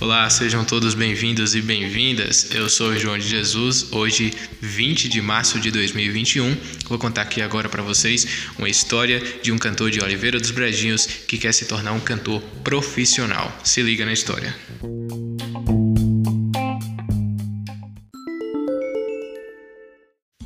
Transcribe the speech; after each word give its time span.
Olá, 0.00 0.30
sejam 0.30 0.64
todos 0.64 0.94
bem-vindos 0.94 1.54
e 1.54 1.60
bem-vindas. 1.60 2.54
Eu 2.54 2.68
sou 2.68 2.90
o 2.90 2.98
João 2.98 3.18
de 3.18 3.28
Jesus. 3.28 3.92
Hoje, 3.92 4.32
20 4.60 5.08
de 5.08 5.20
março 5.20 5.60
de 5.60 5.70
2021, 5.70 6.56
vou 6.86 6.98
contar 6.98 7.22
aqui 7.22 7.42
agora 7.42 7.68
para 7.68 7.82
vocês 7.82 8.48
uma 8.58 8.68
história 8.68 9.20
de 9.42 9.52
um 9.52 9.58
cantor 9.58 9.90
de 9.90 10.00
Oliveira 10.00 10.38
dos 10.40 10.50
Brejinhos 10.50 11.04
que 11.04 11.36
quer 11.36 11.52
se 11.52 11.66
tornar 11.66 11.92
um 11.92 12.00
cantor 12.00 12.40
profissional. 12.64 13.52
Se 13.62 13.82
liga 13.82 14.06
na 14.06 14.12
história. 14.12 14.56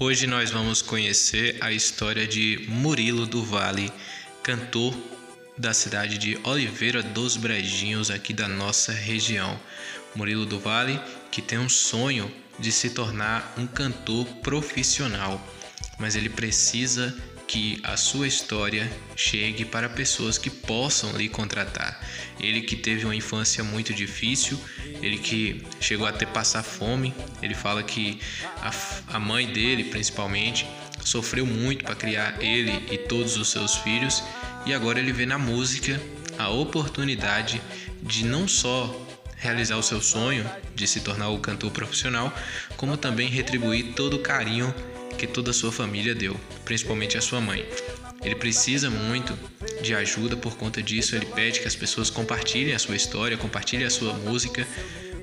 Hoje 0.01 0.27
nós 0.27 0.51
vamos 0.51 0.83
conhecer 0.83 1.59
a 1.61 1.73
história 1.73 2.27
de 2.27 2.67
Murilo 2.69 3.25
do 3.25 3.45
Vale, 3.45 3.93
cantor 4.43 4.93
da 5.57 5.75
cidade 5.75 6.19
de 6.19 6.39
Oliveira 6.45 7.03
dos 7.03 7.37
Brejinhos, 7.37 8.11
aqui 8.11 8.33
da 8.33 8.49
nossa 8.49 8.93
região. 8.93 9.59
Murilo 10.15 10.45
do 10.45 10.59
Vale, 10.59 11.01
que 11.31 11.41
tem 11.41 11.59
um 11.59 11.69
sonho 11.69 12.31
de 12.59 12.71
se 12.71 12.91
tornar 12.91 13.55
um 13.57 13.67
cantor 13.67 14.27
profissional, 14.43 15.41
mas 15.99 16.17
ele 16.17 16.29
precisa 16.29 17.15
que 17.47 17.81
a 17.83 17.97
sua 17.97 18.27
história 18.27 18.91
chegue 19.15 19.65
para 19.65 19.89
pessoas 19.89 20.39
que 20.39 20.49
possam 20.49 21.15
lhe 21.17 21.29
contratar. 21.29 22.01
Ele 22.41 22.63
que 22.63 22.77
teve 22.77 23.05
uma 23.05 23.15
infância 23.15 23.63
muito 23.63 23.93
difícil, 23.93 24.59
ele 25.03 25.19
que 25.19 25.63
chegou 25.81 26.07
a 26.07 26.13
ter 26.13 26.27
passar 26.27 26.63
fome, 26.63 27.15
ele 27.43 27.55
fala 27.55 27.83
que 27.83 28.19
a, 28.63 28.73
a 29.17 29.19
mãe 29.19 29.47
dele, 29.47 29.85
principalmente, 29.85 30.67
sofreu 31.05 31.45
muito 31.45 31.85
para 31.85 31.95
criar 31.95 32.43
ele 32.43 32.87
e 32.91 32.97
todos 32.97 33.37
os 33.37 33.51
seus 33.51 33.77
filhos 33.77 34.23
e 34.67 34.73
agora 34.73 34.99
ele 34.99 35.13
vê 35.13 35.27
na 35.27 35.39
música 35.39 36.01
a 36.39 36.49
oportunidade 36.51 37.61
de 38.03 38.25
não 38.25 38.49
só 38.49 38.95
realizar 39.37 39.77
o 39.77 39.83
seu 39.83 40.01
sonho 40.01 40.49
de 40.75 40.87
se 40.87 41.01
tornar 41.01 41.29
o 41.31 41.39
cantor 41.39 41.71
profissional, 41.71 42.33
como 42.77 42.97
também 42.97 43.29
retribuir 43.29 43.93
todo 43.95 44.15
o 44.15 44.21
carinho 44.21 44.73
que 45.19 45.27
toda 45.27 45.51
a 45.51 45.55
sua 45.55 45.73
família 45.73 46.15
deu, 46.15 46.39
principalmente 46.65 47.19
a 47.19 47.21
sua 47.21 47.41
mãe. 47.41 47.67
Ele 48.23 48.37
precisa 48.37 48.89
muito 48.89 49.37
de 49.83 49.95
ajuda 49.95 50.37
por 50.37 50.57
conta 50.57 50.81
disso, 50.81 51.17
ele 51.17 51.27
pede 51.27 51.61
que 51.61 51.67
as 51.67 51.75
pessoas 51.75 52.09
compartilhem 52.09 52.73
a 52.73 52.79
sua 52.79 52.95
história, 52.95 53.37
compartilhem 53.37 53.85
a 53.85 53.91
sua 53.91 54.13
música, 54.13 54.67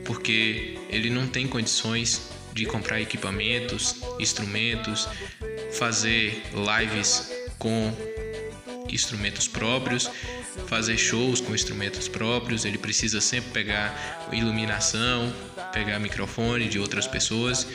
porque 0.03 0.77
ele 0.89 1.09
não 1.09 1.27
tem 1.27 1.47
condições 1.47 2.29
de 2.53 2.65
comprar 2.65 2.99
equipamentos, 2.99 3.95
instrumentos, 4.19 5.07
fazer 5.71 6.43
lives 6.53 7.31
com 7.57 7.93
instrumentos 8.91 9.47
próprios, 9.47 10.09
fazer 10.67 10.97
shows 10.97 11.41
com 11.41 11.53
instrumentos 11.53 12.07
próprios, 12.07 12.65
ele 12.65 12.77
precisa 12.77 13.21
sempre 13.21 13.51
pegar 13.51 14.27
iluminação, 14.31 15.33
pegar 15.71 15.99
microfone 15.99 16.67
de 16.67 16.79
outras 16.79 17.07
pessoas 17.07 17.67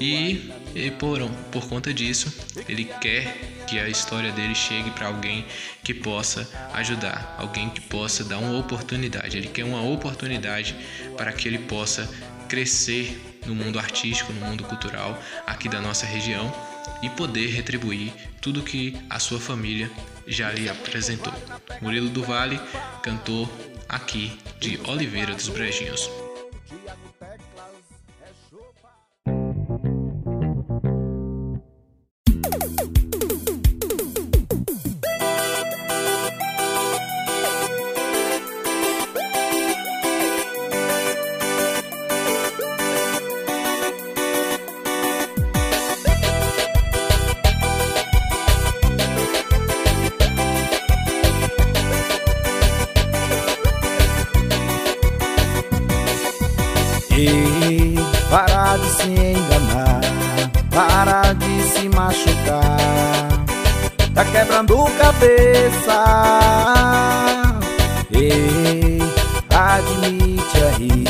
e, 0.00 0.50
e 0.74 0.90
por, 0.92 1.20
por 1.52 1.68
conta 1.68 1.92
disso 1.92 2.32
ele 2.68 2.84
quer 3.00 3.60
que 3.66 3.78
a 3.78 3.88
história 3.88 4.32
dele 4.32 4.54
chegue 4.54 4.90
para 4.90 5.06
alguém 5.06 5.44
que 5.84 5.94
possa 5.94 6.48
ajudar, 6.72 7.36
alguém 7.38 7.68
que 7.70 7.80
possa 7.82 8.24
dar 8.24 8.38
uma 8.38 8.58
oportunidade. 8.58 9.36
Ele 9.36 9.46
quer 9.46 9.64
uma 9.64 9.82
oportunidade 9.82 10.74
para 11.16 11.32
que 11.32 11.46
ele 11.46 11.58
possa 11.58 12.08
crescer 12.50 13.16
no 13.46 13.54
mundo 13.54 13.78
artístico, 13.78 14.32
no 14.32 14.44
mundo 14.44 14.64
cultural 14.64 15.16
aqui 15.46 15.68
da 15.68 15.80
nossa 15.80 16.04
região 16.04 16.52
e 17.00 17.08
poder 17.08 17.46
retribuir 17.46 18.12
tudo 18.40 18.60
que 18.62 18.98
a 19.08 19.20
sua 19.20 19.38
família 19.38 19.88
já 20.26 20.50
lhe 20.50 20.68
apresentou. 20.68 21.32
Murilo 21.80 22.08
do 22.08 22.24
Vale, 22.24 22.60
cantor 23.02 23.48
aqui 23.88 24.36
de 24.58 24.80
Oliveira 24.88 25.32
dos 25.32 25.48
Brejinhos. 25.48 26.10
Para 58.28 58.76
de 58.76 58.90
se 58.90 59.08
enganar, 59.08 60.00
para 60.70 61.32
de 61.34 61.62
se 61.62 61.88
machucar. 61.88 63.30
Tá 64.14 64.24
quebrando 64.24 64.76
cabeça. 64.98 66.04
Ei, 68.10 68.98
admite 69.50 70.56
aí, 70.76 71.04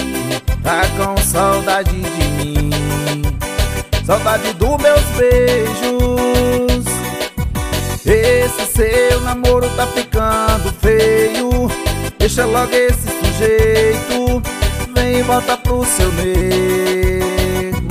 tá 0.63 0.83
com 0.97 1.17
saudade 1.23 1.91
de 1.91 2.29
mim. 2.29 2.71
Saudade 4.05 4.53
dos 4.55 4.77
meus 4.81 5.03
beijos. 5.17 6.85
Esse 8.05 8.67
seu 8.67 9.21
namoro 9.23 9.69
tá 9.77 9.87
ficando 9.87 10.73
feio. 10.81 11.71
Deixa 12.19 12.45
logo 12.45 12.75
esse 12.75 13.09
sujeito 13.09 14.43
vem 15.11 15.19
e 15.19 15.23
volta 15.23 15.57
pro 15.57 15.85
seu 15.85 16.11
nego 16.13 17.89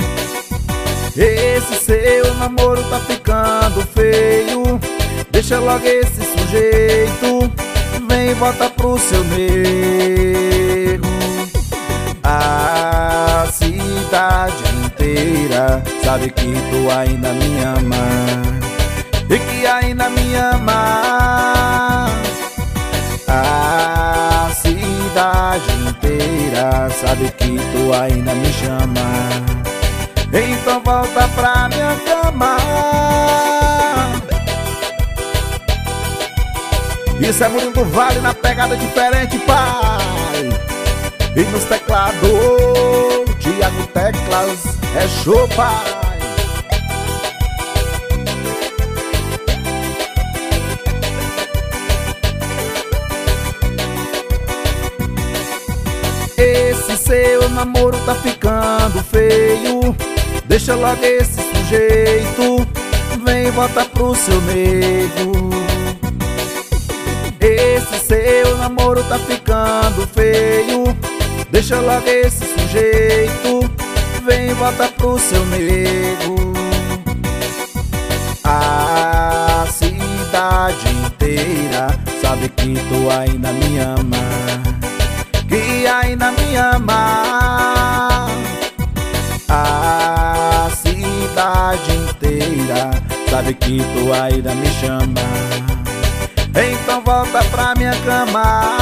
Esse 1.16 1.74
seu 1.84 2.34
namoro 2.36 2.82
tá 2.84 2.98
ficando 3.00 3.82
feio. 3.94 4.80
Deixa 5.30 5.58
logo 5.58 5.86
esse 5.86 6.22
sujeito 6.22 7.52
Vem 8.08 8.30
e 8.30 8.34
volta 8.34 8.70
pro 8.70 8.98
seu 8.98 9.22
nego 9.24 11.06
A 12.22 13.46
cidade 13.52 14.64
inteira 14.84 15.82
Sabe 16.02 16.30
que 16.30 16.52
tu 16.70 16.90
ainda 16.90 17.32
me 17.32 17.62
ama 17.62 17.96
E 19.28 19.38
que 19.38 19.66
ainda 19.66 20.08
me 20.10 20.34
ama 20.34 21.59
inteira 26.60 26.90
sabe 26.90 27.30
que 27.32 27.56
tu 27.56 27.94
ainda 27.94 28.34
me 28.34 28.52
chama. 28.52 29.00
Então 30.32 30.80
volta 30.82 31.28
pra 31.28 31.68
minha 31.68 31.96
cama. 32.04 32.56
Isso 37.20 37.44
é 37.44 37.48
Murilo 37.48 37.72
do 37.72 37.84
Vale 37.86 38.20
na 38.20 38.34
pegada 38.34 38.76
diferente, 38.76 39.38
pai. 39.40 40.50
E 41.36 41.40
nos 41.50 41.64
teclados, 41.64 42.20
Tiago 43.38 43.86
Teclas, 43.88 44.78
é 44.96 45.08
show, 45.22 45.48
pai 45.48 45.99
Esse 56.40 56.96
seu 56.96 57.50
namoro 57.50 57.98
tá 58.06 58.14
ficando 58.14 59.04
feio. 59.04 59.94
Deixa 60.46 60.74
logo 60.74 61.04
esse 61.04 61.38
sujeito. 61.42 62.66
Vem 63.22 63.50
volta 63.50 63.84
pro 63.84 64.14
seu 64.14 64.40
nego 64.40 65.50
Esse 67.38 68.06
seu 68.06 68.56
namoro 68.56 69.04
tá 69.04 69.18
ficando 69.18 70.06
feio. 70.06 70.84
Deixa 71.50 71.78
logo 71.78 72.08
esse 72.08 72.46
sujeito. 72.46 73.70
Vem 74.24 74.54
volta 74.54 74.88
pro 74.88 75.18
seu 75.18 75.44
nego 75.46 76.52
A 78.44 79.64
cidade 79.70 80.88
inteira 81.06 81.88
Sabe 82.20 82.48
que 82.50 82.74
tu 82.74 83.10
ainda 83.10 83.50
me 83.52 83.78
ama 83.78 84.19
ainda 86.60 86.78
me 86.78 86.86
ama 86.86 88.26
A 89.48 90.68
cidade 90.70 91.92
inteira. 91.96 92.90
Sabe 93.28 93.54
que 93.54 93.78
tu 93.78 94.12
ainda 94.12 94.54
me 94.54 94.66
chama. 94.66 95.20
Então 96.50 97.00
volta 97.02 97.42
pra 97.44 97.74
minha 97.76 97.94
cama 98.04 98.79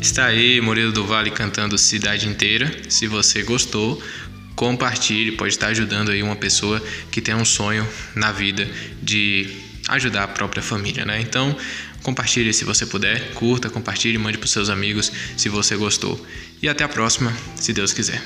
Está 0.00 0.26
aí 0.26 0.60
Murilo 0.60 0.92
do 0.92 1.04
Vale 1.04 1.30
cantando 1.30 1.76
Cidade 1.76 2.28
Inteira. 2.28 2.72
Se 2.88 3.08
você 3.08 3.42
gostou, 3.42 4.00
compartilhe, 4.54 5.32
pode 5.32 5.52
estar 5.52 5.68
ajudando 5.68 6.10
aí 6.10 6.22
uma 6.22 6.36
pessoa 6.36 6.80
que 7.10 7.20
tem 7.20 7.34
um 7.34 7.44
sonho 7.44 7.86
na 8.14 8.30
vida 8.30 8.68
de 9.02 9.48
ajudar 9.88 10.24
a 10.24 10.28
própria 10.28 10.62
família, 10.62 11.04
né? 11.04 11.20
Então, 11.20 11.56
compartilhe 12.02 12.54
se 12.54 12.64
você 12.64 12.86
puder, 12.86 13.32
curta, 13.34 13.68
compartilhe, 13.68 14.16
mande 14.18 14.38
para 14.38 14.46
os 14.46 14.52
seus 14.52 14.70
amigos 14.70 15.10
se 15.36 15.48
você 15.48 15.76
gostou. 15.76 16.24
E 16.62 16.68
até 16.68 16.84
a 16.84 16.88
próxima, 16.88 17.36
se 17.56 17.72
Deus 17.72 17.92
quiser. 17.92 18.22